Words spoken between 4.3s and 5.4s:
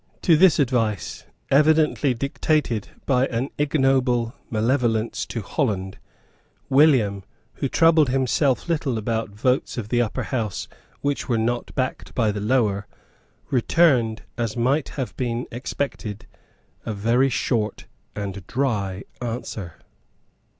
malevolence